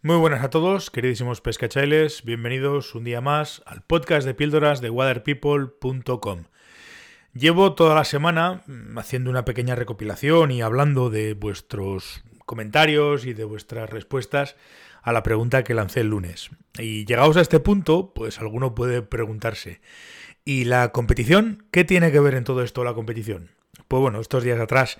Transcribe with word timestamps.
Muy 0.00 0.14
buenas 0.14 0.44
a 0.44 0.50
todos, 0.50 0.92
queridísimos 0.92 1.40
pescachailes, 1.40 2.22
bienvenidos 2.22 2.94
un 2.94 3.02
día 3.02 3.20
más 3.20 3.62
al 3.66 3.82
podcast 3.82 4.24
de 4.24 4.32
píldoras 4.32 4.80
de 4.80 4.90
waterpeople.com. 4.90 6.44
Llevo 7.34 7.74
toda 7.74 7.96
la 7.96 8.04
semana 8.04 8.62
mm, 8.68 8.96
haciendo 8.96 9.28
una 9.28 9.44
pequeña 9.44 9.74
recopilación 9.74 10.52
y 10.52 10.62
hablando 10.62 11.10
de 11.10 11.34
vuestros 11.34 12.22
comentarios 12.46 13.26
y 13.26 13.32
de 13.32 13.42
vuestras 13.42 13.90
respuestas 13.90 14.54
a 15.02 15.12
la 15.12 15.24
pregunta 15.24 15.64
que 15.64 15.74
lancé 15.74 16.02
el 16.02 16.10
lunes. 16.10 16.50
Y 16.78 17.04
llegados 17.04 17.36
a 17.36 17.40
este 17.40 17.58
punto, 17.58 18.12
pues 18.14 18.38
alguno 18.38 18.76
puede 18.76 19.02
preguntarse, 19.02 19.80
¿y 20.44 20.66
la 20.66 20.92
competición? 20.92 21.66
¿Qué 21.72 21.82
tiene 21.82 22.12
que 22.12 22.20
ver 22.20 22.36
en 22.36 22.44
todo 22.44 22.62
esto 22.62 22.84
la 22.84 22.94
competición? 22.94 23.50
Pues 23.88 24.00
bueno, 24.00 24.20
estos 24.20 24.44
días 24.44 24.60
atrás, 24.60 24.96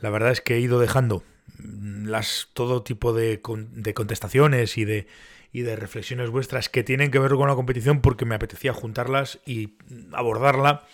la 0.00 0.10
verdad 0.10 0.30
es 0.30 0.40
que 0.40 0.54
he 0.54 0.60
ido 0.60 0.78
dejando 0.78 1.24
las, 1.58 2.48
todo 2.52 2.82
tipo 2.82 3.12
de, 3.12 3.40
de 3.72 3.94
contestaciones 3.94 4.78
y 4.78 4.84
de, 4.84 5.06
y 5.52 5.62
de 5.62 5.76
reflexiones 5.76 6.30
vuestras 6.30 6.68
que 6.68 6.84
tienen 6.84 7.10
que 7.10 7.18
ver 7.18 7.32
con 7.32 7.48
la 7.48 7.54
competición 7.54 8.00
porque 8.00 8.24
me 8.24 8.34
apetecía 8.34 8.72
juntarlas 8.72 9.40
y 9.46 9.74
abordarla 10.12 10.86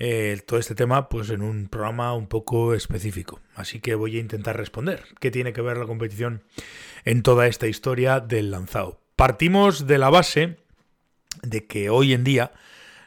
eh, 0.00 0.40
todo 0.46 0.60
este 0.60 0.76
tema 0.76 1.08
pues 1.08 1.30
en 1.30 1.42
un 1.42 1.68
programa 1.68 2.14
un 2.14 2.28
poco 2.28 2.74
específico. 2.74 3.40
Así 3.54 3.80
que 3.80 3.94
voy 3.94 4.16
a 4.16 4.20
intentar 4.20 4.56
responder. 4.56 5.02
¿Qué 5.20 5.30
tiene 5.30 5.52
que 5.52 5.62
ver 5.62 5.76
la 5.76 5.86
competición 5.86 6.44
en 7.04 7.22
toda 7.22 7.46
esta 7.46 7.66
historia 7.66 8.20
del 8.20 8.50
lanzado? 8.50 9.00
Partimos 9.16 9.86
de 9.86 9.98
la 9.98 10.10
base 10.10 10.58
de 11.42 11.66
que 11.66 11.90
hoy 11.90 12.12
en 12.12 12.22
día 12.22 12.52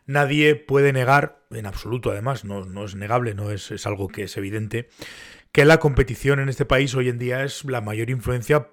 nadie 0.05 0.55
puede 0.55 0.91
negar, 0.91 1.39
en 1.51 1.65
absoluto 1.65 2.11
además, 2.11 2.43
no, 2.43 2.65
no 2.65 2.83
es 2.83 2.95
negable, 2.95 3.33
no 3.33 3.51
es, 3.51 3.71
es 3.71 3.85
algo 3.85 4.09
que 4.09 4.23
es 4.23 4.35
evidente, 4.35 4.89
que 5.51 5.65
la 5.65 5.79
competición 5.79 6.39
en 6.39 6.49
este 6.49 6.65
país 6.65 6.95
hoy 6.95 7.09
en 7.09 7.19
día 7.19 7.43
es 7.43 7.65
la 7.65 7.81
mayor 7.81 8.09
influencia 8.09 8.69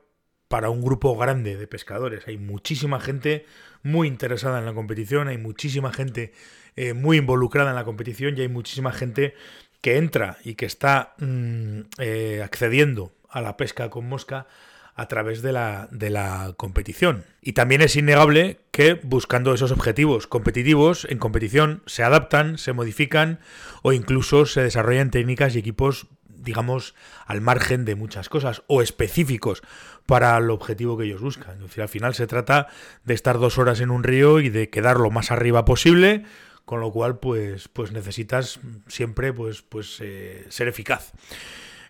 para 0.49 0.71
un 0.71 0.83
grupo 0.83 1.17
grande 1.17 1.57
de 1.57 1.67
pescadores. 1.67 2.27
Hay 2.27 2.39
muchísima 2.39 3.01
gente 3.01 3.45
muy 3.83 4.09
interesada 4.09 4.59
en 4.59 4.65
la 4.65 4.75
competición, 4.75 5.29
hay 5.29 5.39
muchísima 5.39 5.93
gente 5.93 6.33
eh, 6.77 6.95
muy 6.95 7.19
involucrada 7.19 7.71
en 7.71 7.77
la 7.77 7.85
competición 7.85 8.37
y 8.37 8.43
hay 8.43 8.49
muchísima 8.49 8.93
gente 8.93 9.35
que 9.81 9.97
entra 9.97 10.39
y 10.45 10.55
que 10.55 10.67
está 10.67 11.15
mm, 11.19 11.81
eh, 11.99 12.43
accediendo 12.45 13.13
a 13.29 13.41
la 13.41 13.57
pesca 13.57 13.91
con 13.91 14.09
mosca 14.09 14.47
a 14.95 15.07
través 15.07 15.43
de 15.43 15.53
la, 15.53 15.89
de 15.93 16.11
la 16.11 16.55
competición. 16.57 17.25
Y 17.41 17.53
también 17.53 17.83
es 17.83 17.95
innegable 17.95 18.59
que 18.73 18.95
buscando 18.95 19.55
esos 19.55 19.71
objetivos 19.71 20.27
competitivos 20.27 21.07
en 21.09 21.19
competición 21.19 21.83
se 21.87 22.03
adaptan, 22.03 22.59
se 22.59 22.73
modifican 22.73 23.39
o 23.83 23.93
incluso 23.93 24.45
se 24.45 24.63
desarrollan 24.63 25.13
técnicas 25.13 25.55
y 25.55 25.61
equipos 25.61 26.09
digamos, 26.43 26.95
al 27.27 27.41
margen 27.41 27.85
de 27.85 27.95
muchas 27.95 28.29
cosas 28.29 28.63
o 28.67 28.83
específicos 28.83 29.63
para 30.07 30.37
el 30.39 30.51
objetivo 30.51 30.97
que 30.97 31.05
ellos 31.05 31.21
buscan. 31.21 31.59
al 31.61 31.89
final 31.89 32.15
se 32.15 32.27
trata 32.27 32.69
de 33.05 33.15
estar 33.15 33.39
dos 33.39 33.59
horas 33.59 33.81
en 33.81 33.91
un 33.91 34.05
río 34.05 34.41
y 34.41 34.49
de 34.49 34.71
quedar 34.71 34.99
lo 34.99 35.11
más 35.11 35.31
arriba 35.31 35.65
posible, 35.65 36.25
con 36.65 36.81
lo 36.81 36.93
cual, 36.93 37.19
pues, 37.19 37.69
pues 37.69 37.93
necesitas 37.93 38.61
siempre, 38.89 39.33
pues, 39.33 39.63
pues 39.63 39.99
eh, 40.01 40.47
ser 40.49 40.69
eficaz. 40.69 41.13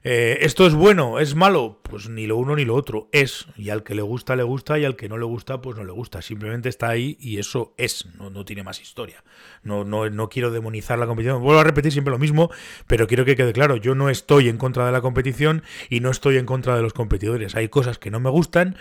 Eh, 0.05 0.39
¿Esto 0.43 0.67
es 0.67 0.75
bueno? 0.75 1.19
¿Es 1.19 1.35
malo? 1.35 1.81
Pues 1.83 2.09
ni 2.09 2.27
lo 2.27 2.37
uno 2.37 2.57
ni 2.57 2.65
lo 2.65 2.75
otro. 2.75 3.09
Es. 3.13 3.47
Y 3.57 3.71
al 3.71 3.83
que 3.83 3.95
le 3.95 4.03
gusta, 4.03 4.37
le 4.37 4.43
gusta. 4.43 4.79
Y 4.79 4.85
al 4.85 4.97
que 4.97 5.09
no 5.09 5.19
le 5.19 5.25
gusta, 5.25 5.61
pues 5.61 5.77
no 5.77 5.85
le 5.85 5.93
gusta. 5.93 6.23
Simplemente 6.23 6.69
está 6.69 6.89
ahí 6.89 7.17
y 7.21 7.39
eso 7.39 7.75
es. 7.77 8.07
No, 8.19 8.31
no 8.31 8.45
tiene 8.45 8.63
más 8.63 8.81
historia. 8.81 9.25
No, 9.63 9.85
no, 9.85 10.09
no 10.11 10.29
quiero 10.29 10.51
demonizar 10.51 10.99
la 10.99 11.07
competición. 11.07 11.43
Vuelvo 11.43 11.61
a 11.61 11.65
repetir 11.65 11.93
siempre 11.93 12.13
lo 12.13 12.19
mismo, 12.19 12.51
pero 12.87 13.07
quiero 13.07 13.25
que 13.25 13.37
quede 13.37 13.53
claro. 13.53 13.77
Yo 13.77 13.95
no 13.95 14.11
estoy 14.11 14.49
en 14.49 14.59
contra 14.59 14.87
de 14.87 14.93
la 14.93 15.01
competición 15.01 15.63
y 15.91 16.01
no 16.01 16.11
estoy 16.11 16.37
en 16.37 16.47
contra 16.47 16.77
de 16.77 16.83
los 16.83 16.93
competidores. 16.93 17.55
Hay 17.55 17.69
cosas 17.69 17.99
que 17.99 18.11
no 18.11 18.21
me 18.21 18.31
gustan 18.31 18.77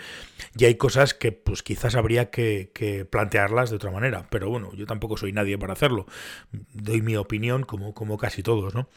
y 0.56 0.64
hay 0.64 0.76
cosas 0.76 1.14
que 1.14 1.32
pues 1.32 1.62
quizás 1.62 1.94
habría 1.94 2.30
que, 2.30 3.06
plantearlas 3.10 3.70
de 3.70 3.76
otra 3.76 3.90
manera. 3.90 4.26
Pero 4.30 4.50
bueno, 4.50 4.72
yo 4.74 4.86
tampoco 4.86 5.16
soy 5.16 5.32
nadie 5.32 5.58
para 5.58 5.72
hacerlo. 5.72 6.06
Doy 6.72 7.02
mi 7.02 7.16
opinión 7.16 7.64
como, 7.64 7.94
como 7.94 8.18
casi 8.18 8.42
todos, 8.42 8.74
¿no? 8.74 8.88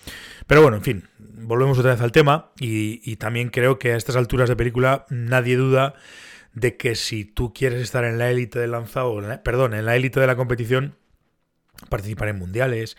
Pero 0.47 0.61
bueno, 0.61 0.77
en 0.77 0.83
fin, 0.83 1.09
volvemos 1.19 1.77
otra 1.77 1.91
vez 1.91 2.01
al 2.01 2.10
tema 2.11 2.51
y, 2.59 3.15
también 3.17 3.49
creo 3.49 3.79
que 3.79 3.93
a 3.93 3.97
estas 3.97 4.15
alturas 4.15 4.49
de 4.49 4.55
película 4.55 5.05
nadie 5.09 5.55
duda 5.55 5.95
de 6.53 6.75
que 6.77 6.95
si 6.95 7.25
tú 7.25 7.53
quieres 7.53 7.81
estar 7.81 8.03
en 8.03 8.17
la 8.17 8.29
élite 8.29 8.59
del 8.59 8.71
lanzado, 8.71 9.21
perdón, 9.43 9.73
en 9.73 9.85
la 9.85 9.95
élite 9.95 10.19
de 10.19 10.27
la 10.27 10.35
competición, 10.35 10.95
participar 11.89 12.29
en 12.29 12.39
mundiales 12.39 12.97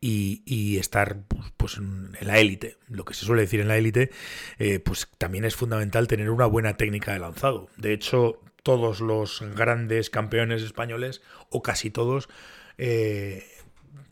y, 0.00 0.76
estar 0.78 1.18
pues, 1.56 1.76
en 1.76 2.16
la 2.20 2.38
élite, 2.38 2.76
lo 2.88 3.04
que 3.04 3.14
se 3.14 3.24
suele 3.24 3.42
decir 3.42 3.60
en 3.60 3.68
la 3.68 3.76
élite, 3.76 4.10
eh, 4.58 4.80
pues 4.80 5.08
también 5.18 5.44
es 5.44 5.54
fundamental 5.54 6.08
tener 6.08 6.30
una 6.30 6.46
buena 6.46 6.76
técnica 6.76 7.12
de 7.12 7.20
lanzado. 7.20 7.68
De 7.76 7.92
hecho, 7.92 8.40
todos 8.62 9.00
los 9.00 9.44
grandes 9.54 10.10
campeones 10.10 10.62
españoles, 10.62 11.22
o 11.50 11.62
casi 11.62 11.90
todos, 11.90 12.28
eh, 12.78 13.46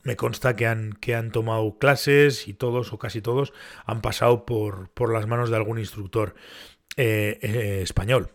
me 0.03 0.17
consta 0.17 0.57
que 0.57 0.67
han, 0.67 0.93
que 0.95 1.15
han 1.15 1.31
tomado 1.31 1.79
clases 1.79 2.49
y 2.49 2.55
todos 2.55 2.93
o 2.93 2.99
casi 2.99 3.21
todos 3.21 3.53
han 3.85 4.01
pasado 4.01 4.45
por, 4.45 4.91
por 4.91 5.13
las 5.13 5.27
manos 5.27 5.51
de 5.51 5.57
algún 5.57 5.79
instructor 5.79 6.35
eh, 6.97 7.39
eh, 7.43 7.81
español. 7.83 8.31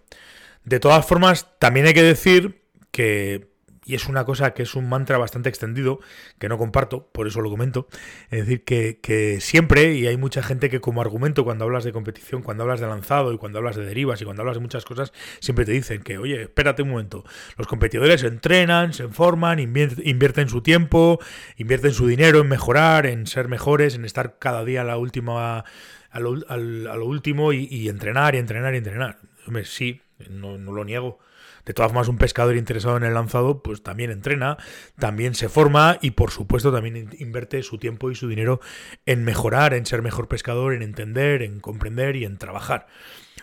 De 0.63 0.79
todas 0.79 1.05
formas, 1.05 1.47
también 1.59 1.85
hay 1.85 1.93
que 1.93 2.03
decir 2.03 2.61
que 2.91 3.49
y 3.87 3.95
es 3.95 4.09
una 4.09 4.25
cosa 4.25 4.53
que 4.53 4.63
es 4.63 4.75
un 4.75 4.89
mantra 4.89 5.17
bastante 5.17 5.47
extendido, 5.47 6.01
que 6.39 6.49
no 6.49 6.57
comparto, 6.57 7.07
por 7.13 7.25
eso 7.25 7.39
lo 7.39 7.49
comento. 7.49 7.87
Es 8.29 8.45
decir, 8.45 8.65
que, 8.65 9.37
siempre, 9.39 9.93
y 9.93 10.07
hay 10.07 10.17
mucha 10.17 10.43
gente 10.43 10.69
que 10.69 10.81
como 10.81 10.99
argumento 10.99 11.45
cuando 11.45 11.63
hablas 11.63 11.85
de 11.85 11.93
competición, 11.93 12.41
cuando 12.41 12.63
hablas 12.63 12.81
de 12.81 12.87
lanzado 12.87 13.31
y 13.31 13.37
cuando 13.37 13.59
hablas 13.59 13.77
de 13.77 13.85
derivas 13.85 14.21
y 14.21 14.25
cuando 14.25 14.41
hablas 14.41 14.57
de 14.57 14.61
muchas 14.61 14.83
cosas, 14.83 15.13
siempre 15.39 15.63
te 15.63 15.71
dicen 15.71 16.03
que, 16.03 16.17
oye, 16.17 16.41
espérate 16.43 16.81
un 16.81 16.89
momento, 16.89 17.23
los 17.57 17.65
competidores 17.65 18.23
entrenan, 18.23 18.91
se 18.91 19.05
informan, 19.05 19.59
invierten 19.59 20.49
su 20.49 20.61
tiempo, 20.61 21.19
invierten 21.55 21.93
su 21.93 22.07
dinero 22.07 22.41
en 22.41 22.49
mejorar, 22.49 23.05
en 23.05 23.25
ser 23.25 23.47
mejores, 23.47 23.95
en 23.95 24.03
estar 24.03 24.37
cada 24.37 24.65
día 24.65 24.81
a 24.81 24.85
la 24.85 24.97
última... 24.97 25.63
A 26.09 26.19
lo, 26.19 27.05
último 27.05 27.53
y, 27.53 27.89
entrenar 27.89 28.33
y 28.33 28.39
entrenar 28.39 28.73
y 28.73 28.77
entrenar. 28.77 29.19
Hombre, 29.45 29.65
sí, 29.65 30.01
no, 30.29 30.57
no 30.57 30.71
lo 30.71 30.83
niego 30.83 31.19
de 31.67 31.73
todas 31.73 31.91
formas, 31.91 32.07
un 32.07 32.17
pescador 32.17 32.55
interesado 32.55 32.95
en 32.95 33.03
el 33.03 33.13
lanzado, 33.13 33.61
pues 33.61 33.83
también 33.83 34.09
entrena, 34.09 34.57
también 34.97 35.35
se 35.35 35.49
forma 35.49 35.97
y 36.01 36.11
por 36.11 36.31
supuesto 36.31 36.71
también 36.71 37.09
invierte 37.19 37.61
su 37.61 37.77
tiempo 37.77 38.09
y 38.09 38.15
su 38.15 38.29
dinero 38.29 38.61
en 39.05 39.25
mejorar, 39.25 39.73
en 39.73 39.85
ser 39.85 40.01
mejor 40.01 40.29
pescador, 40.29 40.73
en 40.73 40.81
entender, 40.81 41.41
en 41.41 41.59
comprender 41.59 42.15
y 42.15 42.23
en 42.23 42.37
trabajar. 42.37 42.87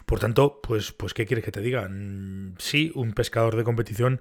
Por 0.06 0.20
tanto, 0.20 0.60
pues, 0.62 0.92
pues 0.92 1.15
¿qué 1.15 1.26
quieres 1.26 1.44
que 1.44 1.53
te 1.53 1.60
diga? 1.60 1.88
Mm, 1.88 2.54
sí, 2.59 2.92
un 2.94 3.12
pescador 3.12 3.56
de 3.56 3.65
competición 3.65 4.20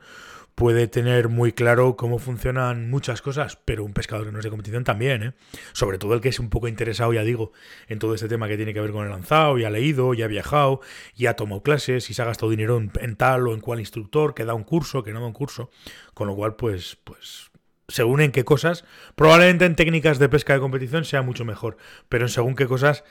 puede 0.55 0.87
tener 0.87 1.29
muy 1.29 1.51
claro 1.51 1.95
cómo 1.95 2.19
funcionan 2.19 2.89
muchas 2.89 3.21
cosas, 3.21 3.57
pero 3.65 3.83
un 3.83 3.93
pescador 3.93 4.25
que 4.25 4.31
no 4.31 4.39
es 4.39 4.43
de 4.43 4.49
competición 4.49 4.83
también, 4.83 5.23
¿eh? 5.23 5.33
Sobre 5.73 5.97
todo 5.97 6.13
el 6.13 6.21
que 6.21 6.29
es 6.29 6.39
un 6.39 6.49
poco 6.49 6.67
interesado, 6.67 7.13
ya 7.13 7.23
digo, 7.23 7.53
en 7.87 7.99
todo 7.99 8.13
este 8.13 8.27
tema 8.27 8.47
que 8.47 8.55
tiene 8.55 8.73
que 8.73 8.81
ver 8.81 8.91
con 8.91 9.05
el 9.05 9.11
lanzado, 9.11 9.57
y 9.57 9.63
ha 9.63 9.69
leído, 9.69 10.13
y 10.13 10.21
ha 10.21 10.27
viajado, 10.27 10.81
y 11.15 11.25
ha 11.25 11.35
tomado 11.35 11.63
clases, 11.63 12.09
y 12.09 12.13
se 12.13 12.21
ha 12.21 12.25
gastado 12.25 12.51
dinero 12.51 12.77
en, 12.77 13.15
tal 13.15 13.47
o 13.47 13.53
en 13.53 13.61
cual 13.61 13.79
instructor, 13.79 14.35
que 14.35 14.45
da 14.45 14.53
un 14.53 14.63
curso, 14.63 15.03
que 15.03 15.11
no 15.11 15.21
da 15.21 15.27
un 15.27 15.33
curso, 15.33 15.71
con 16.13 16.27
lo 16.27 16.35
cual, 16.35 16.55
pues, 16.55 16.97
pues, 17.03 17.51
según 17.87 18.21
en 18.21 18.31
qué 18.31 18.43
cosas, 18.43 18.85
probablemente 19.15 19.65
en 19.65 19.75
técnicas 19.75 20.19
de 20.19 20.29
pesca 20.29 20.53
de 20.53 20.59
competición 20.59 21.03
sea 21.03 21.21
mucho 21.21 21.45
mejor, 21.45 21.77
pero 22.09 22.25
en 22.25 22.29
según 22.29 22.55
qué 22.55 22.67
cosas 22.67 23.03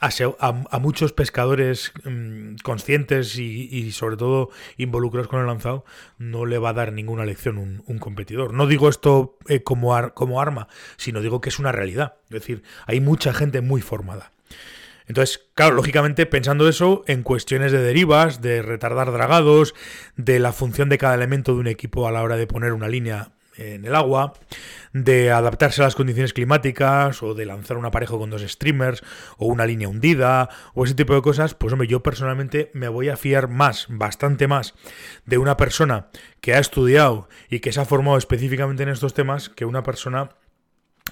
a, 0.00 0.78
muchos 0.78 1.12
pescadores 1.12 1.92
mm, 2.04 2.56
conscientes 2.62 3.38
y, 3.38 3.92
sobre 3.92 4.16
todo 4.16 4.50
involucrados 4.76 5.28
con 5.28 5.40
el 5.40 5.46
lanzado 5.46 5.84
no 6.18 6.46
le 6.46 6.58
va 6.58 6.70
a 6.70 6.74
dar 6.74 6.92
ninguna 6.92 7.24
lección 7.24 7.58
un, 7.58 7.98
competidor. 7.98 8.52
No 8.52 8.66
digo 8.66 8.88
esto 8.88 9.38
eh, 9.48 9.62
como, 9.62 10.12
como 10.14 10.40
arma, 10.40 10.68
sino 10.96 11.20
digo 11.20 11.40
que 11.40 11.48
es 11.48 11.58
una 11.58 11.72
realidad. 11.72 12.16
Es 12.24 12.40
decir, 12.40 12.62
hay 12.86 13.00
mucha 13.00 13.32
gente 13.32 13.60
muy 13.60 13.80
formada. 13.80 14.32
Entonces, 15.06 15.42
claro, 15.54 15.74
lógicamente 15.74 16.24
pensando 16.26 16.68
eso 16.68 17.04
en 17.06 17.22
cuestiones 17.22 17.72
de 17.72 17.82
derivas, 17.82 18.40
de 18.40 18.62
retardar 18.62 19.12
dragados, 19.12 19.74
de 20.16 20.38
la 20.38 20.52
función 20.52 20.88
de 20.88 20.98
cada 20.98 21.14
elemento 21.14 21.54
de 21.54 21.60
un 21.60 21.66
equipo 21.66 22.08
a 22.08 22.12
la 22.12 22.22
hora 22.22 22.36
de 22.36 22.46
poner 22.46 22.72
una 22.72 22.88
línea 22.88 23.32
en 23.56 23.84
el 23.84 23.94
agua, 23.94 24.34
de 24.92 25.30
adaptarse 25.30 25.82
a 25.82 25.84
las 25.84 25.94
condiciones 25.94 26.32
climáticas 26.32 27.22
o 27.22 27.34
de 27.34 27.46
lanzar 27.46 27.76
un 27.76 27.84
aparejo 27.84 28.18
con 28.18 28.30
dos 28.30 28.42
streamers 28.42 29.02
o 29.38 29.46
una 29.46 29.66
línea 29.66 29.88
hundida 29.88 30.48
o 30.74 30.84
ese 30.84 30.94
tipo 30.94 31.14
de 31.14 31.22
cosas, 31.22 31.54
pues 31.54 31.72
hombre, 31.72 31.88
yo 31.88 32.02
personalmente 32.02 32.70
me 32.74 32.88
voy 32.88 33.08
a 33.08 33.16
fiar 33.16 33.48
más, 33.48 33.86
bastante 33.88 34.46
más, 34.46 34.74
de 35.26 35.38
una 35.38 35.56
persona 35.56 36.08
que 36.40 36.54
ha 36.54 36.58
estudiado 36.58 37.28
y 37.48 37.60
que 37.60 37.72
se 37.72 37.80
ha 37.80 37.84
formado 37.84 38.16
específicamente 38.16 38.82
en 38.82 38.88
estos 38.88 39.14
temas 39.14 39.48
que 39.48 39.64
una 39.64 39.82
persona 39.82 40.30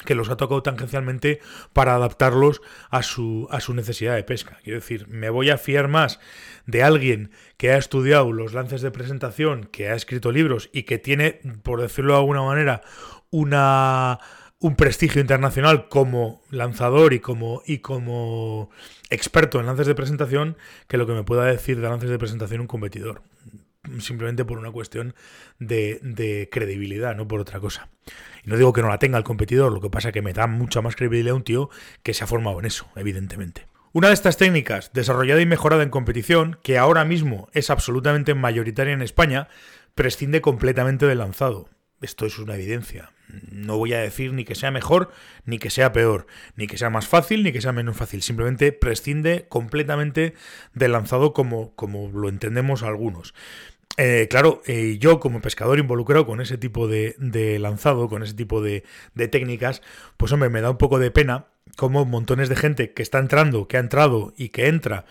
que 0.05 0.15
los 0.15 0.31
ha 0.31 0.37
tocado 0.37 0.63
tangencialmente 0.63 1.41
para 1.73 1.95
adaptarlos 1.95 2.61
a 2.91 3.03
su, 3.03 3.47
a 3.51 3.61
su 3.61 3.75
necesidad 3.75 4.15
de 4.15 4.25
pesca. 4.25 4.59
Quiero 4.63 4.81
decir, 4.81 5.07
me 5.09 5.31
voy 5.31 5.51
a 5.51 5.59
fiar 5.59 5.89
más 5.89 6.19
de 6.67 6.83
alguien 6.83 7.31
que 7.57 7.73
ha 7.73 7.77
estudiado 7.77 8.33
los 8.33 8.53
lances 8.53 8.83
de 8.83 8.91
presentación, 8.91 9.65
que 9.65 9.89
ha 9.89 9.95
escrito 9.95 10.33
libros 10.33 10.71
y 10.73 10.85
que 10.85 10.99
tiene, 10.99 11.41
por 11.63 11.81
decirlo 11.81 12.15
de 12.15 12.21
alguna 12.21 12.43
manera, 12.43 12.83
una 13.31 14.19
un 14.63 14.77
prestigio 14.77 15.21
internacional 15.21 15.89
como 15.89 16.41
lanzador 16.51 17.13
y 17.15 17.19
como, 17.19 17.63
y 17.67 17.79
como 17.79 18.71
experto 19.11 19.59
en 19.59 19.67
lances 19.67 19.89
de 19.89 19.97
presentación 19.97 20.57
que 20.87 20.99
lo 20.99 21.07
que 21.07 21.15
me 21.15 21.25
pueda 21.25 21.45
decir 21.45 21.81
de 21.81 21.89
lances 21.89 22.11
de 22.11 22.19
presentación 22.19 22.61
un 22.61 22.67
competidor. 22.69 23.23
Simplemente 23.99 24.45
por 24.45 24.59
una 24.59 24.71
cuestión 24.71 25.15
de, 25.59 25.99
de 26.03 26.49
credibilidad, 26.51 27.17
no 27.17 27.27
por 27.27 27.41
otra 27.41 27.59
cosa. 27.59 27.89
Y 28.45 28.51
no 28.51 28.57
digo 28.57 28.73
que 28.73 28.83
no 28.83 28.89
la 28.89 28.99
tenga 28.99 29.19
el 29.19 29.25
competidor, 29.25 29.73
lo 29.73 29.81
que 29.81 29.91
pasa 29.91 30.09
es 30.09 30.15
que 30.15 30.23
me 30.23 30.33
da 30.33 30.47
mucha 30.47 30.83
más 30.83 30.97
credibilidad 30.97 31.35
un 31.35 31.45
tío 31.45 31.69
que 32.03 32.15
se 32.15 32.25
ha 32.25 32.29
formado 32.29 32.61
en 32.61 32.67
eso, 32.67 32.89
evidentemente. 32.97 33.67
Una 33.95 34.09
de 34.09 34.15
estas 34.15 34.39
técnicas, 34.39 34.91
desarrollada 34.95 35.43
y 35.43 35.47
mejorada 35.47 35.83
en 35.83 35.91
competición, 35.91 36.59
que 36.63 36.79
ahora 36.79 37.05
mismo 37.05 37.51
es 37.53 37.69
absolutamente 37.69 38.35
mayoritaria 38.35 38.95
en 38.95 39.03
España, 39.03 39.49
prescinde 39.95 40.41
completamente 40.41 41.07
del 41.07 41.19
lanzado. 41.19 41.69
Esto 42.01 42.25
es 42.25 42.39
una 42.39 42.55
evidencia. 42.55 43.13
No 43.51 43.79
voy 43.79 43.95
a 43.95 44.01
decir 44.01 44.33
ni 44.33 44.45
que 44.45 44.55
sea 44.55 44.71
mejor, 44.71 45.11
ni 45.45 45.59
que 45.59 45.71
sea 45.71 45.93
peor, 45.93 46.27
ni 46.57 46.67
que 46.67 46.77
sea 46.77 46.91
más 46.91 47.09
fácil, 47.09 47.43
ni 47.43 47.53
que 47.53 47.61
sea 47.61 47.73
menos 47.73 47.97
fácil. 47.97 48.23
Simplemente 48.23 48.73
prescinde 48.73 49.47
completamente 49.49 50.35
del 50.75 50.93
lanzado 50.93 51.33
como, 51.33 51.75
como 51.75 52.11
lo 52.11 52.29
entendemos 52.29 52.83
algunos. 52.83 53.35
Eh, 53.99 54.27
claro, 54.31 54.63
eh, 54.67 54.97
yo 54.99 55.21
como 55.21 55.43
pescador 55.43 55.79
involucrado 55.79 56.25
con 56.27 56.41
ese 56.41 56.57
tipo 56.57 56.89
de, 56.89 57.15
de 57.19 57.59
lanzado, 57.59 58.09
con 58.09 58.23
ese 58.23 58.35
tipo 58.35 58.63
de, 58.63 58.85
de, 59.15 59.29
técnicas, 59.29 59.83
pues 60.17 60.33
hombre, 60.33 60.49
me 60.49 60.63
da 60.63 60.71
un 60.71 60.79
poco 60.79 60.99
de 60.99 61.11
pena 61.11 61.47
como 61.77 62.05
montones 62.05 62.49
de 62.49 62.57
gente 62.57 62.93
que 62.93 63.03
está 63.03 63.19
entrando, 63.19 63.69
que 63.69 63.77
ha 63.77 63.81
entrado 63.81 64.33
y 64.37 64.49
que 64.49 64.69
entra 64.69 65.05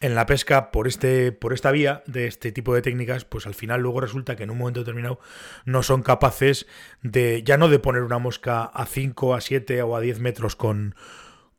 en 0.00 0.14
la 0.14 0.26
pesca 0.26 0.70
por 0.70 0.88
este 0.88 1.30
por 1.30 1.52
esta 1.52 1.70
vía 1.70 2.02
de 2.06 2.26
este 2.26 2.52
tipo 2.52 2.74
de 2.74 2.82
técnicas, 2.82 3.24
pues 3.24 3.46
al 3.46 3.54
final 3.54 3.82
luego 3.82 4.00
resulta 4.00 4.34
que 4.34 4.44
en 4.44 4.50
un 4.50 4.58
momento 4.58 4.80
determinado 4.80 5.20
no 5.64 5.82
son 5.82 6.02
capaces 6.02 6.66
de 7.02 7.42
ya 7.44 7.58
no 7.58 7.68
de 7.68 7.78
poner 7.78 8.02
una 8.02 8.18
mosca 8.18 8.64
a 8.64 8.86
5, 8.86 9.34
a 9.34 9.40
7 9.40 9.82
o 9.82 9.96
a 9.96 10.00
10 10.00 10.20
metros 10.20 10.56
con 10.56 10.94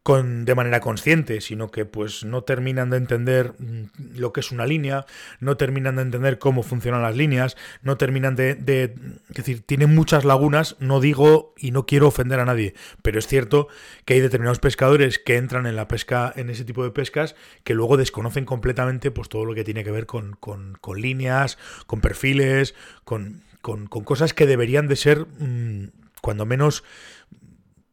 con, 0.04 0.46
de 0.46 0.56
manera 0.56 0.80
consciente, 0.80 1.42
sino 1.42 1.70
que 1.70 1.86
pues 1.86 2.24
no 2.24 2.44
terminan 2.44 2.90
de 2.90 2.98
entender 2.98 3.54
mm, 3.60 4.18
lo 4.18 4.34
que 4.34 4.40
es 4.40 4.52
una 4.52 4.66
línea, 4.66 5.06
no 5.40 5.58
terminan 5.58 5.96
de 5.96 6.02
entender 6.02 6.40
cómo 6.40 6.64
funcionan 6.64 7.04
las 7.04 7.16
líneas, 7.16 7.56
no 7.84 7.98
terminan 7.98 8.36
de, 8.36 8.56
de, 8.56 8.96
es 9.30 9.36
decir, 9.36 9.62
tienen 9.62 9.94
muchas 9.94 10.26
lagunas, 10.26 10.76
no 10.80 11.00
digo 11.00 11.54
y 11.58 11.72
no 11.72 11.86
quiero 11.86 12.08
ofender 12.08 12.40
a 12.40 12.46
nadie, 12.46 12.74
pero 13.04 13.20
es 13.20 13.28
cierto 13.28 13.68
que 14.06 14.16
hay 14.16 14.22
determinados 14.22 14.60
pescadores 14.60 15.20
que 15.20 15.38
entran 15.38 15.68
en 15.68 15.76
la 15.76 15.88
pesca, 15.88 16.34
en 16.36 16.50
ese 16.50 16.66
tipo 16.66 16.84
de 16.84 16.92
pescas, 16.92 17.36
que 17.64 17.76
luego 17.76 17.96
desconocen 17.98 18.46
completamente 18.46 19.12
pues 19.12 19.30
todo 19.30 19.46
lo 19.46 19.54
que 19.54 19.64
tiene 19.64 19.84
que 19.84 19.92
ver 19.92 20.08
con, 20.08 20.34
con, 20.34 20.80
líneas, 21.00 21.60
con 21.86 22.02
perfiles, 22.02 22.74
con, 23.04 23.44
con, 23.62 23.88
cosas 23.88 24.34
que 24.34 24.48
deberían 24.48 24.88
de 24.88 24.96
ser, 24.96 25.28
mmm, 25.40 25.90
cuando 26.22 26.46
menos, 26.46 26.84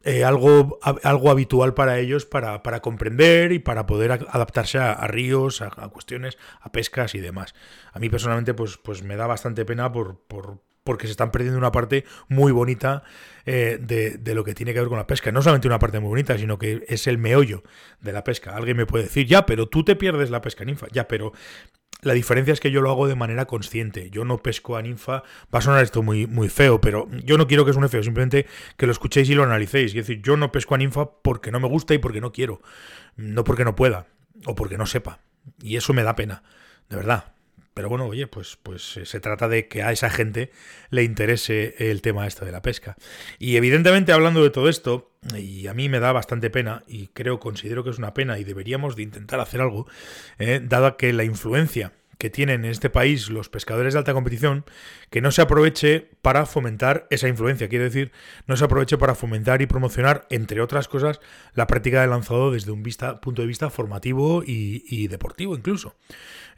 eh, 0.03 0.23
algo, 0.23 0.79
algo 0.81 1.29
habitual 1.29 1.73
para 1.73 1.99
ellos 1.99 2.25
para, 2.25 2.63
para, 2.63 2.81
comprender 2.81 3.51
y 3.51 3.59
para 3.59 3.85
poder 3.85 4.11
adaptarse 4.11 4.77
a, 4.77 5.05
ríos, 5.07 5.61
a, 5.61 5.67
a, 5.75 5.89
cuestiones, 5.89 6.37
a 6.61 6.71
pescas 6.71 7.15
y 7.15 7.19
demás. 7.19 7.53
A 7.91 7.99
mí 7.99 8.09
personalmente 8.09 8.53
pues, 8.53 8.77
pues 8.77 9.03
me 9.03 9.15
da 9.15 9.27
bastante 9.27 9.65
pena 9.65 9.91
por, 9.91 10.19
por 10.27 10.61
porque 10.89 11.05
se 11.05 11.11
están 11.11 11.29
perdiendo 11.29 11.59
una 11.59 11.71
parte 11.71 12.03
muy 12.29 12.51
bonita 12.51 13.03
eh, 13.45 13.77
de, 13.79 14.17
de, 14.17 14.33
lo 14.33 14.43
que 14.43 14.55
tiene 14.55 14.73
que 14.73 14.79
ver 14.79 14.89
con 14.89 14.97
la 14.97 15.05
pesca. 15.05 15.31
No 15.31 15.43
solamente 15.43 15.67
una 15.67 15.77
parte 15.77 15.99
muy 15.99 16.09
bonita, 16.09 16.35
sino 16.35 16.57
que 16.57 16.83
es 16.87 17.05
el 17.05 17.19
meollo 17.19 17.61
de 18.01 18.11
la 18.11 18.23
pesca. 18.23 18.55
Alguien 18.55 18.75
me 18.75 18.87
puede 18.87 19.03
decir, 19.03 19.27
ya, 19.27 19.45
pero 19.45 19.67
tú 19.69 19.83
te 19.83 19.95
pierdes 19.95 20.31
la 20.31 20.41
pesca 20.41 20.65
ninfa. 20.65 20.87
Ya, 20.91 21.07
pero 21.07 21.31
la 22.01 22.13
diferencia 22.13 22.53
es 22.53 22.59
que 22.59 22.71
yo 22.71 22.81
lo 22.81 22.89
hago 22.91 23.07
de 23.07 23.15
manera 23.15 23.45
consciente. 23.45 24.09
Yo 24.09 24.23
no 24.23 24.37
pesco 24.37 24.77
a 24.77 24.81
ninfa. 24.81 25.23
Va 25.53 25.59
a 25.59 25.61
sonar 25.61 25.83
esto 25.83 26.01
muy, 26.01 26.27
muy 26.27 26.47
feo, 26.47 26.79
pero 26.79 27.09
yo 27.23 27.37
no 27.37 27.47
quiero 27.47 27.65
que 27.65 27.73
suene 27.73 27.89
feo. 27.89 28.03
Simplemente 28.03 28.45
que 28.77 28.85
lo 28.85 28.91
escuchéis 28.91 29.29
y 29.29 29.35
lo 29.35 29.43
analicéis. 29.43 29.91
Es 29.91 30.07
decir, 30.07 30.21
yo 30.21 30.37
no 30.37 30.51
pesco 30.51 30.75
a 30.75 30.77
ninfa 30.77 31.09
porque 31.21 31.51
no 31.51 31.59
me 31.59 31.67
gusta 31.67 31.93
y 31.93 31.97
porque 31.97 32.21
no 32.21 32.31
quiero. 32.31 32.61
No 33.17 33.43
porque 33.43 33.65
no 33.65 33.75
pueda. 33.75 34.07
O 34.45 34.55
porque 34.55 34.77
no 34.77 34.85
sepa. 34.85 35.19
Y 35.61 35.75
eso 35.75 35.93
me 35.93 36.03
da 36.03 36.15
pena. 36.15 36.43
De 36.89 36.95
verdad. 36.95 37.33
Pero 37.73 37.89
bueno, 37.89 38.05
oye, 38.05 38.27
pues, 38.27 38.57
pues 38.61 38.97
eh, 38.97 39.05
se 39.05 39.19
trata 39.19 39.47
de 39.47 39.67
que 39.67 39.83
a 39.83 39.91
esa 39.91 40.09
gente 40.09 40.51
le 40.89 41.03
interese 41.03 41.75
el 41.77 42.01
tema 42.01 42.27
este 42.27 42.45
de 42.45 42.51
la 42.51 42.61
pesca. 42.61 42.95
Y 43.37 43.55
evidentemente 43.55 44.11
hablando 44.11 44.43
de 44.43 44.49
todo 44.49 44.69
esto, 44.69 45.11
y 45.37 45.67
a 45.67 45.73
mí 45.73 45.89
me 45.89 45.99
da 45.99 46.11
bastante 46.11 46.49
pena, 46.49 46.83
y 46.87 47.07
creo, 47.07 47.39
considero 47.39 47.83
que 47.83 47.89
es 47.89 47.97
una 47.97 48.13
pena, 48.13 48.39
y 48.39 48.43
deberíamos 48.43 48.95
de 48.95 49.03
intentar 49.03 49.39
hacer 49.39 49.61
algo, 49.61 49.87
eh, 50.37 50.61
dada 50.63 50.97
que 50.97 51.13
la 51.13 51.23
influencia 51.23 51.93
que 52.19 52.29
tienen 52.29 52.65
en 52.65 52.71
este 52.71 52.89
país 52.89 53.29
los 53.29 53.49
pescadores 53.49 53.93
de 53.93 53.99
alta 53.99 54.13
competición, 54.13 54.65
que 55.09 55.21
no 55.21 55.31
se 55.31 55.41
aproveche 55.41 56.09
para 56.21 56.45
fomentar 56.45 57.07
esa 57.09 57.29
influencia. 57.29 57.69
Quiere 57.69 57.85
decir, 57.85 58.11
no 58.45 58.57
se 58.57 58.65
aproveche 58.65 58.97
para 58.97 59.15
fomentar 59.15 59.61
y 59.61 59.67
promocionar, 59.67 60.27
entre 60.29 60.59
otras 60.61 60.89
cosas, 60.89 61.21
la 61.53 61.65
práctica 61.65 62.01
del 62.01 62.09
lanzado 62.09 62.51
desde 62.51 62.71
un 62.71 62.83
vista, 62.83 63.21
punto 63.21 63.41
de 63.41 63.47
vista 63.47 63.69
formativo 63.69 64.43
y, 64.45 64.83
y 64.87 65.07
deportivo 65.07 65.55
incluso. 65.55 65.95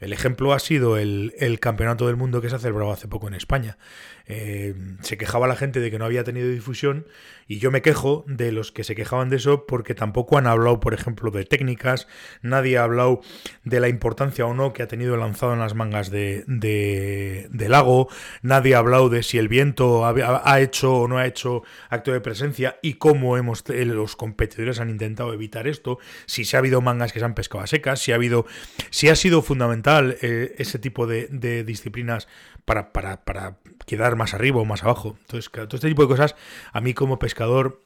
El 0.02 0.12
ejemplo 0.12 0.52
ha 0.52 0.58
sido 0.58 0.98
el, 0.98 1.32
el, 1.38 1.60
campeonato 1.60 2.08
del 2.08 2.16
mundo 2.16 2.40
que 2.40 2.50
se 2.50 2.56
ha 2.56 2.58
celebrado 2.58 2.90
hace 2.90 3.06
poco 3.06 3.28
en 3.28 3.34
España. 3.34 3.78
Eh, 4.26 4.74
se 5.02 5.16
quejaba 5.16 5.46
la 5.46 5.54
gente 5.54 5.78
de 5.78 5.92
que 5.92 5.98
no 6.00 6.04
había 6.04 6.24
tenido 6.24 6.48
difusión 6.48 7.06
y 7.46 7.60
yo 7.60 7.70
me 7.70 7.82
quejo 7.82 8.24
de 8.26 8.50
los 8.50 8.72
que 8.72 8.82
se 8.82 8.96
quejaban 8.96 9.28
de 9.30 9.36
eso 9.36 9.64
porque 9.64 9.94
tampoco 9.94 10.38
han 10.38 10.48
hablado, 10.48 10.80
por 10.80 10.92
ejemplo, 10.92 11.30
de 11.30 11.44
técnicas, 11.44 12.08
nadie 12.40 12.78
ha 12.78 12.82
hablado 12.82 13.20
de 13.62 13.78
la 13.78 13.88
importancia 13.88 14.44
o 14.44 14.54
no 14.54 14.72
que 14.72 14.82
ha 14.82 14.88
tenido 14.88 15.14
el 15.14 15.20
lanzado 15.20 15.51
en 15.52 15.60
las 15.60 15.74
mangas 15.74 16.10
de, 16.10 16.44
de, 16.46 17.68
lago, 17.68 18.08
nadie 18.42 18.74
ha 18.74 18.78
hablado 18.78 19.08
de 19.08 19.22
si 19.22 19.38
el 19.38 19.48
viento 19.48 20.04
ha, 20.04 20.60
hecho 20.60 20.94
o 20.94 21.08
no 21.08 21.18
ha 21.18 21.26
hecho 21.26 21.62
acto 21.88 22.12
de 22.12 22.20
presencia 22.20 22.78
y 22.82 22.94
cómo 22.94 23.36
hemos, 23.36 23.64
eh, 23.70 23.84
los 23.84 24.16
competidores 24.16 24.80
han 24.80 24.90
intentado 24.90 25.32
evitar 25.32 25.66
esto, 25.66 25.98
si 26.26 26.44
se 26.44 26.56
ha 26.56 26.58
habido 26.58 26.80
mangas 26.80 27.12
que 27.12 27.18
se 27.18 27.24
han 27.24 27.34
pescado 27.34 27.64
a 27.64 27.66
secas, 27.66 28.00
si 28.00 28.12
ha 28.12 28.16
habido, 28.16 28.46
si 28.90 29.08
ha 29.08 29.16
sido 29.16 29.42
fundamental 29.42 30.16
eh, 30.22 30.54
ese 30.58 30.78
tipo 30.78 31.06
de, 31.06 31.28
de 31.30 31.64
disciplinas 31.64 32.28
para, 32.64 32.92
para, 32.92 33.24
para, 33.24 33.56
quedar 33.86 34.14
más 34.14 34.32
arriba 34.32 34.60
o 34.60 34.64
más 34.64 34.84
abajo. 34.84 35.16
Entonces, 35.22 35.50
todo 35.50 35.74
este 35.74 35.88
tipo 35.88 36.02
de 36.02 36.08
cosas, 36.08 36.36
a 36.72 36.80
mí 36.80 36.94
como 36.94 37.18
pescador 37.18 37.80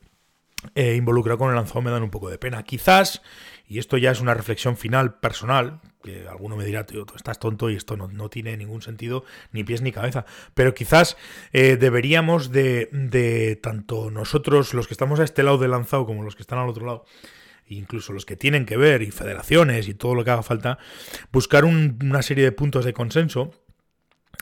eh, 0.75 0.94
involucrado 0.94 1.38
con 1.38 1.50
el 1.50 1.56
lanzado 1.56 1.82
me 1.82 1.91
dan 1.91 2.03
un 2.03 2.11
poco 2.11 2.31
de 2.31 2.38
pena. 2.38 2.62
Quizás, 2.62 3.23
y 3.69 3.79
esto 3.79 3.99
ya 3.99 4.11
es 4.11 4.20
una 4.20 4.35
reflexión 4.35 4.76
final 4.76 5.19
personal, 5.19 5.81
que 6.03 6.26
alguno 6.29 6.56
me 6.56 6.64
dirá, 6.64 6.87
tío, 6.87 7.05
tú 7.05 7.14
estás 7.17 7.38
tonto 7.38 7.69
y 7.70 7.76
esto 7.76 7.97
no, 7.97 8.08
no 8.08 8.29
tiene 8.31 8.56
ningún 8.56 8.82
sentido, 8.82 9.25
ni 9.53 9.64
pies 9.64 9.82
ni 9.82 9.93
cabeza, 9.93 10.25
pero 10.55 10.75
quizás 10.75 11.17
eh, 11.53 11.76
deberíamos 11.76 12.53
de, 12.53 12.88
de, 12.93 13.56
tanto 13.56 14.11
nosotros, 14.11 14.73
los 14.73 14.87
que 14.87 14.94
estamos 14.94 15.20
a 15.20 15.25
este 15.25 15.43
lado 15.43 15.58
del 15.58 15.73
lanzado, 15.73 16.06
como 16.06 16.23
los 16.23 16.37
que 16.37 16.43
están 16.43 16.59
al 16.59 16.69
otro 16.69 16.87
lado, 16.87 17.05
incluso 17.69 18.12
los 18.12 18.25
que 18.25 18.37
tienen 18.37 18.67
que 18.67 18.76
ver, 18.76 19.02
y 19.02 19.11
federaciones 19.11 19.88
y 19.88 19.94
todo 19.94 20.14
lo 20.14 20.25
que 20.25 20.31
haga 20.31 20.43
falta, 20.43 20.79
buscar 21.32 21.64
un, 21.64 21.99
una 22.02 22.23
serie 22.23 22.44
de 22.44 22.52
puntos 22.52 22.85
de 22.85 22.93
consenso 22.93 23.52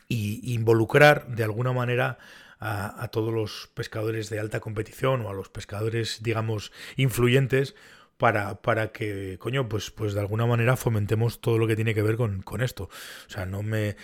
y 0.06 0.52
involucrar 0.54 1.26
de 1.28 1.44
alguna 1.44 1.72
manera 1.72 2.18
a, 2.58 3.08
todos 3.08 3.32
los 3.32 3.70
pescadores 3.74 4.30
de 4.30 4.40
alta 4.40 4.60
competición 4.60 5.22
o 5.22 5.30
a 5.30 5.34
los 5.34 5.48
pescadores, 5.48 6.22
digamos, 6.22 6.72
influyentes 6.96 7.74
para, 8.16 8.62
para 8.62 8.92
que, 8.92 9.36
coño, 9.38 9.68
pues, 9.68 9.90
pues 9.90 10.14
de 10.14 10.20
alguna 10.20 10.46
manera 10.46 10.76
fomentemos 10.76 11.40
todo 11.40 11.58
lo 11.58 11.66
que 11.66 11.76
tiene 11.76 11.94
que 11.94 12.02
ver 12.02 12.16
con, 12.16 12.42
con 12.42 12.62
esto. 12.62 12.84
O 12.84 13.30
sea, 13.30 13.46
no 13.46 13.62
me... 13.62 13.96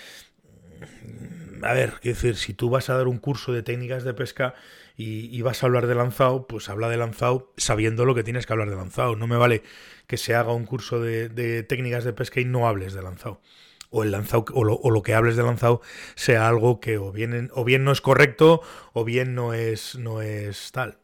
A 1.62 1.74
ver, 1.74 1.94
quiero 2.00 2.16
decir, 2.16 2.36
si 2.36 2.54
tú 2.54 2.70
vas 2.70 2.88
a 2.88 2.96
dar 2.96 3.06
un 3.06 3.18
curso 3.18 3.52
de 3.52 3.62
técnicas 3.62 4.02
de 4.02 4.14
pesca 4.14 4.54
y, 4.96 5.34
y, 5.36 5.42
vas 5.42 5.62
a 5.62 5.66
hablar 5.66 5.86
de 5.86 5.94
lanzado, 5.94 6.46
pues 6.46 6.70
habla 6.70 6.88
de 6.88 6.96
lanzado 6.96 7.52
sabiendo 7.58 8.06
lo 8.06 8.14
que 8.14 8.24
tienes 8.24 8.46
que 8.46 8.52
hablar 8.54 8.70
de 8.70 8.76
lanzado. 8.76 9.14
No 9.14 9.26
me 9.26 9.36
vale 9.36 9.62
que 10.06 10.16
se 10.16 10.34
haga 10.34 10.52
un 10.52 10.64
curso 10.64 11.00
de, 11.00 11.28
de 11.28 11.62
técnicas 11.62 12.04
de 12.04 12.14
pesca 12.14 12.40
y 12.40 12.46
no 12.46 12.66
hables 12.66 12.94
de 12.94 13.02
lanzado. 13.02 13.42
O 13.90 14.04
el 14.04 14.12
lanzado, 14.12 14.44
o 14.54 14.64
lo, 14.64 14.74
o 14.74 14.90
lo, 14.90 15.02
que 15.02 15.14
hables 15.14 15.36
de 15.36 15.42
lanzado 15.42 15.82
sea 16.14 16.48
algo 16.48 16.80
que 16.80 16.96
o 16.96 17.10
bien, 17.10 17.50
o 17.52 17.64
bien 17.64 17.82
no 17.82 17.90
es 17.90 18.00
correcto 18.00 18.62
o 18.92 19.04
bien 19.04 19.34
no 19.34 19.52
es, 19.52 19.96
no 19.96 20.22
es 20.22 20.70
tal. 20.72 20.98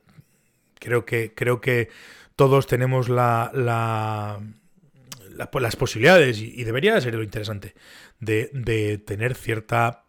Creo 0.79 1.05
que, 1.05 1.35
creo 1.35 1.61
que 1.61 1.89
todos 2.37 2.67
tenemos 2.67 3.09
la, 3.09 3.51
la, 3.55 4.41
la 5.31 5.51
las 5.53 5.77
posibilidades 5.77 6.39
y, 6.39 6.53
y, 6.55 6.65
debería 6.65 7.01
ser 7.01 7.15
lo 7.15 7.23
interesante 7.23 7.75
de, 8.21 8.51
de 8.53 8.99
tener 8.99 9.35
cierta, 9.35 10.05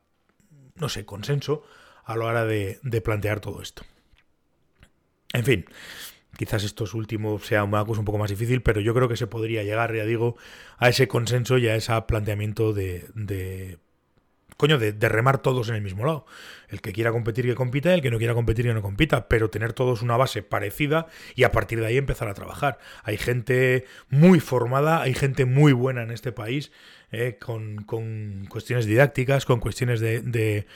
no 0.75 0.89
sé, 0.89 1.05
consenso 1.05 1.63
a 2.03 2.15
la 2.15 2.25
hora 2.25 2.45
de, 2.45 2.79
de 2.83 3.01
plantear 3.01 3.39
todo 3.39 3.61
esto. 3.61 3.83
En 5.33 5.43
fin, 5.43 5.65
quizás 6.35 6.63
estos 6.63 6.93
últimos 6.93 7.45
sea 7.45 7.65
cosa 7.69 7.99
un 7.99 8.05
poco 8.05 8.17
más 8.17 8.29
difícil, 8.29 8.61
pero 8.61 8.81
yo 8.81 8.93
creo 8.93 9.07
que 9.07 9.17
se 9.17 9.27
podría 9.27 9.63
llegar, 9.63 9.93
ya 9.95 10.05
digo, 10.05 10.37
a 10.77 10.89
ese 10.89 11.07
consenso 11.07 11.57
y 11.57 11.67
a 11.67 11.75
ese 11.75 11.93
planteamiento 12.07 12.73
de, 12.73 13.79
coño, 14.57 14.77
de, 14.77 14.93
remar 15.09 15.41
todos 15.41 15.69
en 15.69 15.75
el 15.75 15.81
mismo 15.81 16.05
lado. 16.05 16.25
El 16.69 16.81
que 16.81 16.93
quiera 16.93 17.11
competir 17.11 17.45
que 17.45 17.55
compita, 17.55 17.93
el 17.93 18.01
que 18.01 18.11
no 18.11 18.17
quiera 18.17 18.33
competir 18.33 18.65
que 18.65 18.73
no 18.73 18.81
compita, 18.81 19.27
pero 19.27 19.49
tener 19.49 19.73
todos 19.73 20.01
una 20.01 20.17
base 20.17 20.43
parecida 20.43 21.07
y 21.35 21.43
a 21.43 21.51
partir 21.51 21.79
de 21.79 21.87
ahí 21.87 21.97
empezar 21.97 22.27
a 22.27 22.33
trabajar. 22.33 22.77
Hay 23.03 23.17
gente 23.17 23.85
muy 24.09 24.39
formada, 24.39 25.01
hay 25.01 25.13
gente 25.13 25.45
muy 25.45 25.73
buena 25.73 26.03
en 26.03 26.11
este 26.11 26.31
país, 26.31 26.71
eh, 27.11 27.37
con, 27.39 27.77
con, 27.83 28.45
cuestiones 28.49 28.85
didácticas, 28.85 29.45
con 29.45 29.59
cuestiones 29.59 30.01
de 30.01 30.67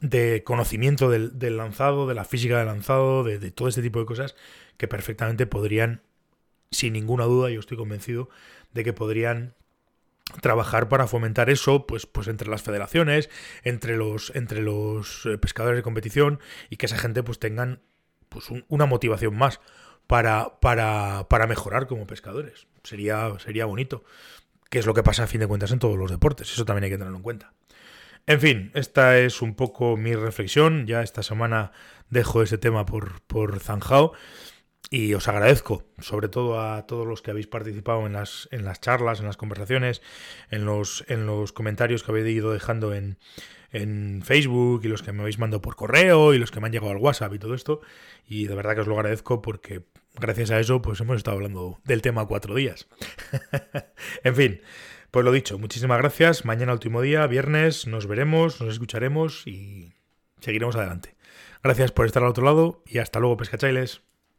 de 0.00 0.42
conocimiento 0.44 1.10
del, 1.10 1.56
lanzado, 1.56 2.06
de 2.06 2.14
la 2.14 2.24
física 2.24 2.58
del 2.58 2.66
lanzado, 2.66 3.24
de, 3.24 3.50
todo 3.50 3.68
este 3.68 3.82
tipo 3.82 4.00
de 4.00 4.06
cosas 4.06 4.34
que 4.76 4.88
perfectamente 4.88 5.46
podrían, 5.46 6.02
sin 6.70 6.94
ninguna 6.94 7.24
duda, 7.24 7.50
yo 7.50 7.60
estoy 7.60 7.76
convencido 7.76 8.28
de 8.72 8.84
que 8.84 8.92
podrían 8.92 9.54
trabajar 10.40 10.88
para 10.88 11.06
fomentar 11.06 11.50
eso 11.50 11.86
pues, 11.86 12.06
pues 12.06 12.26
entre 12.26 12.48
las 12.48 12.62
federaciones, 12.62 13.30
entre 13.64 13.96
los, 13.96 14.34
entre 14.34 14.62
los 14.62 15.26
eh, 15.26 15.38
pescadores 15.38 15.76
de 15.76 15.82
competición 15.82 16.40
y 16.70 16.76
que 16.76 16.86
esa 16.86 16.98
gente 16.98 17.22
pues 17.22 17.38
tengan 17.38 17.82
pues 18.28 18.46
una 18.68 18.86
motivación 18.86 19.36
más 19.36 19.60
para, 20.06 20.58
para, 20.60 21.26
para 21.28 21.46
mejorar 21.46 21.86
como 21.86 22.06
pescadores. 22.06 22.66
Sería, 22.82 23.32
sería 23.38 23.66
bonito. 23.66 24.04
Que 24.70 24.78
es 24.78 24.86
lo 24.86 24.94
que 24.94 25.02
pasa 25.02 25.24
a 25.24 25.26
fin 25.26 25.40
de 25.40 25.46
cuentas 25.46 25.70
en 25.70 25.78
todos 25.78 25.98
los 25.98 26.10
deportes. 26.10 26.50
Eso 26.50 26.64
también 26.64 26.84
hay 26.84 26.90
que 26.90 26.96
tenerlo 26.96 27.18
en 27.18 27.22
cuenta. 27.22 27.52
En 28.26 28.40
fin, 28.40 28.70
esta 28.74 29.18
es 29.18 29.42
un 29.42 29.54
poco 29.54 29.96
mi 29.96 30.14
reflexión. 30.14 30.86
Ya 30.86 31.02
esta 31.02 31.22
semana 31.22 31.72
dejo 32.08 32.42
ese 32.42 32.58
tema 32.58 32.86
por, 32.86 33.20
por 33.22 33.60
zanjao. 33.60 34.12
Y 34.90 35.14
os 35.14 35.26
agradezco, 35.26 35.84
sobre 36.00 36.28
todo 36.28 36.60
a 36.60 36.86
todos 36.86 37.06
los 37.06 37.22
que 37.22 37.30
habéis 37.30 37.46
participado 37.46 38.06
en 38.06 38.12
las, 38.12 38.48
en 38.52 38.64
las 38.64 38.80
charlas, 38.80 39.20
en 39.20 39.26
las 39.26 39.38
conversaciones, 39.38 40.02
en 40.50 40.66
los, 40.66 41.04
en 41.08 41.24
los 41.24 41.52
comentarios 41.52 42.02
que 42.02 42.10
habéis 42.10 42.36
ido 42.36 42.52
dejando 42.52 42.92
en, 42.92 43.18
en 43.70 44.20
Facebook 44.22 44.82
y 44.84 44.88
los 44.88 45.02
que 45.02 45.12
me 45.12 45.22
habéis 45.22 45.38
mandado 45.38 45.62
por 45.62 45.76
correo 45.76 46.34
y 46.34 46.38
los 46.38 46.50
que 46.50 46.60
me 46.60 46.66
han 46.66 46.72
llegado 46.72 46.92
al 46.92 46.98
WhatsApp 46.98 47.32
y 47.32 47.38
todo 47.38 47.54
esto. 47.54 47.80
Y 48.26 48.46
de 48.46 48.54
verdad 48.54 48.74
que 48.74 48.82
os 48.82 48.86
lo 48.86 48.94
agradezco 48.94 49.40
porque 49.40 49.82
gracias 50.14 50.50
a 50.50 50.60
eso 50.60 50.82
pues 50.82 51.00
hemos 51.00 51.16
estado 51.16 51.38
hablando 51.38 51.80
del 51.84 52.02
tema 52.02 52.26
cuatro 52.26 52.54
días. 52.54 52.86
en 54.24 54.36
fin, 54.36 54.60
pues 55.12 55.26
lo 55.26 55.30
dicho, 55.30 55.58
muchísimas 55.58 55.98
gracias. 55.98 56.46
Mañana 56.46 56.72
último 56.72 57.02
día, 57.02 57.26
viernes, 57.26 57.86
nos 57.86 58.06
veremos, 58.06 58.62
nos 58.62 58.72
escucharemos 58.72 59.46
y 59.46 59.92
seguiremos 60.40 60.74
adelante. 60.74 61.14
Gracias 61.62 61.92
por 61.92 62.06
estar 62.06 62.22
al 62.22 62.30
otro 62.30 62.46
lado 62.46 62.82
y 62.86 62.96
hasta 62.96 63.20
luego, 63.20 63.36
pescachailes. 63.36 64.00